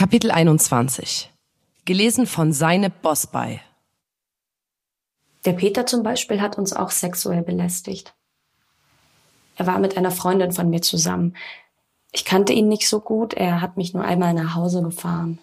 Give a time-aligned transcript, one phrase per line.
[0.00, 1.30] Kapitel 21.
[1.84, 3.60] Gelesen von Seineb Bosbay.
[5.44, 8.14] Der Peter zum Beispiel hat uns auch sexuell belästigt.
[9.56, 11.36] Er war mit einer Freundin von mir zusammen.
[12.12, 15.38] Ich kannte ihn nicht so gut, er hat mich nur einmal nach Hause gefahren.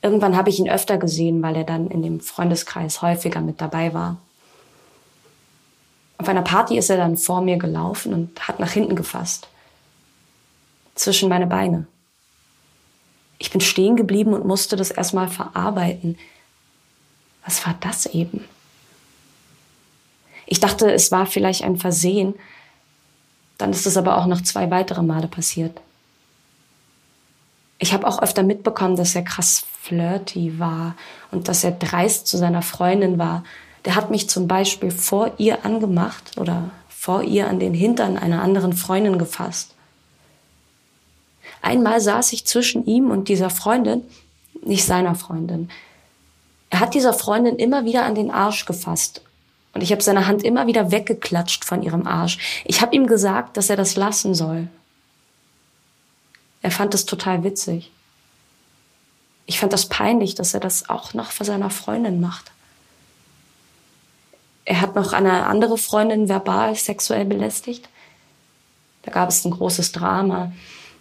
[0.00, 3.92] Irgendwann habe ich ihn öfter gesehen, weil er dann in dem Freundeskreis häufiger mit dabei
[3.94, 4.18] war.
[6.18, 9.48] Auf einer Party ist er dann vor mir gelaufen und hat nach hinten gefasst.
[10.94, 11.88] Zwischen meine Beine.
[13.38, 16.18] Ich bin stehen geblieben und musste das erstmal verarbeiten.
[17.44, 18.44] Was war das eben?
[20.46, 22.34] Ich dachte, es war vielleicht ein Versehen.
[23.58, 25.80] Dann ist es aber auch noch zwei weitere Male passiert.
[27.78, 30.96] Ich habe auch öfter mitbekommen, dass er krass flirty war
[31.30, 33.44] und dass er dreist zu seiner Freundin war.
[33.84, 38.42] Der hat mich zum Beispiel vor ihr angemacht oder vor ihr an den Hintern einer
[38.42, 39.73] anderen Freundin gefasst.
[41.64, 44.02] Einmal saß ich zwischen ihm und dieser Freundin,
[44.66, 45.70] nicht seiner Freundin.
[46.68, 49.22] Er hat dieser Freundin immer wieder an den Arsch gefasst
[49.72, 52.62] und ich habe seine Hand immer wieder weggeklatscht von ihrem Arsch.
[52.66, 54.68] Ich habe ihm gesagt, dass er das lassen soll.
[56.60, 57.90] Er fand es total witzig.
[59.46, 62.52] Ich fand das peinlich, dass er das auch noch vor seiner Freundin macht.
[64.66, 67.88] Er hat noch eine andere Freundin verbal sexuell belästigt.
[69.02, 70.52] Da gab es ein großes Drama.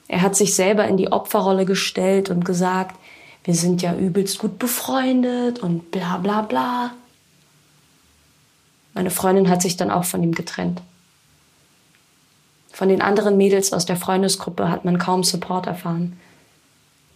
[0.07, 2.95] Er hat sich selber in die Opferrolle gestellt und gesagt,
[3.43, 6.91] wir sind ja übelst gut befreundet und bla bla bla.
[8.93, 10.81] Meine Freundin hat sich dann auch von ihm getrennt.
[12.71, 16.19] Von den anderen Mädels aus der Freundesgruppe hat man kaum Support erfahren.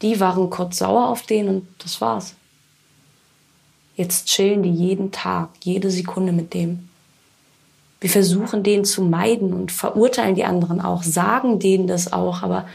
[0.01, 2.35] Die waren kurz sauer auf den und das war's.
[3.95, 6.89] Jetzt chillen die jeden Tag, jede Sekunde mit dem.
[7.99, 12.67] Wir versuchen den zu meiden und verurteilen die anderen auch, sagen denen das auch, aber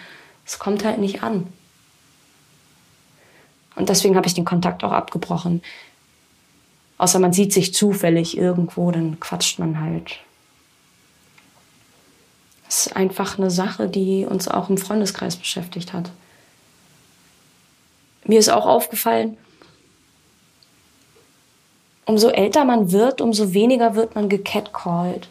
[0.44, 1.46] es kommt halt nicht an.
[3.76, 5.62] Und deswegen habe ich den Kontakt auch abgebrochen.
[6.98, 10.18] Außer man sieht sich zufällig irgendwo, dann quatscht man halt.
[12.64, 16.10] Das ist einfach eine Sache, die uns auch im Freundeskreis beschäftigt hat.
[18.24, 19.36] Mir ist auch aufgefallen,
[22.06, 25.28] umso älter man wird, umso weniger wird man gecatcalled.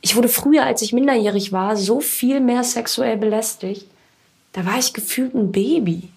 [0.00, 3.86] Ich wurde früher, als ich minderjährig war, so viel mehr sexuell belästigt.
[4.52, 6.08] Da war ich gefühlt ein Baby.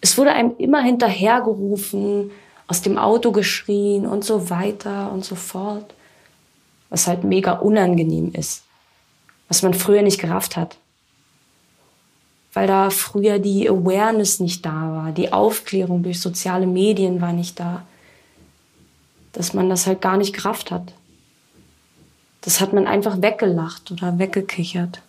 [0.00, 2.30] Es wurde einem immer hinterhergerufen,
[2.66, 5.94] aus dem Auto geschrien und so weiter und so fort.
[6.90, 8.62] Was halt mega unangenehm ist.
[9.48, 10.76] Was man früher nicht gerafft hat.
[12.52, 15.12] Weil da früher die Awareness nicht da war.
[15.12, 17.84] Die Aufklärung durch soziale Medien war nicht da
[19.32, 20.92] dass man das halt gar nicht gerafft hat.
[22.40, 25.02] Das hat man einfach weggelacht oder weggekichert.